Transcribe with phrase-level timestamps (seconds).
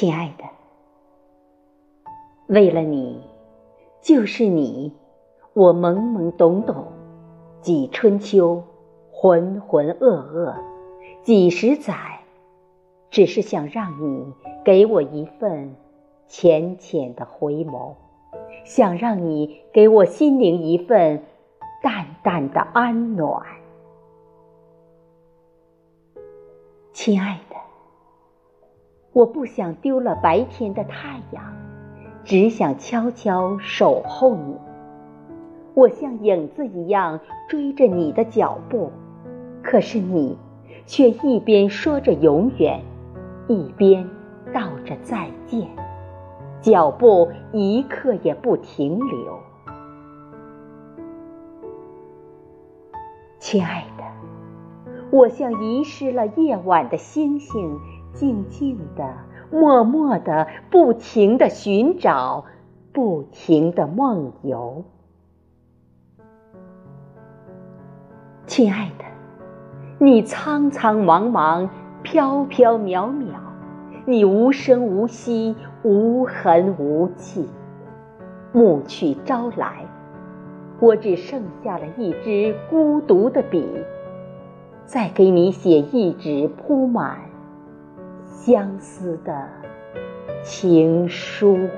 [0.00, 0.44] 亲爱的，
[2.46, 3.20] 为了你，
[4.00, 4.94] 就是你，
[5.52, 6.86] 我懵懵懂懂，
[7.60, 8.64] 几春秋，
[9.12, 10.54] 浑浑噩噩，
[11.22, 12.20] 几十载，
[13.10, 14.32] 只是想让你
[14.64, 15.76] 给我一份
[16.28, 17.92] 浅浅的回眸，
[18.64, 21.22] 想让你给我心灵一份
[21.82, 23.42] 淡淡的安暖。
[26.94, 27.59] 亲爱的。
[29.12, 31.42] 我不想丢了白天的太阳，
[32.22, 34.56] 只想悄悄守候你。
[35.74, 38.92] 我像影子一样追着你的脚步，
[39.62, 40.38] 可是你
[40.86, 42.80] 却一边说着永远，
[43.48, 44.08] 一边
[44.52, 45.68] 道着再见，
[46.60, 49.40] 脚步一刻也不停留。
[53.40, 54.04] 亲爱的，
[55.10, 57.76] 我像遗失了夜晚的星星。
[58.12, 59.14] 静静的，
[59.50, 62.44] 默默的，不停的寻找，
[62.92, 64.84] 不停的梦游。
[68.46, 69.04] 亲爱的，
[69.98, 71.68] 你苍苍茫茫，
[72.02, 73.36] 飘飘渺渺，
[74.04, 77.48] 你无声无息，无痕无迹。
[78.52, 79.86] 暮去朝来，
[80.80, 83.64] 我只剩下了一支孤独的笔，
[84.84, 87.29] 再给你写一纸铺满。
[88.42, 89.46] 相思的
[90.42, 91.68] 情书。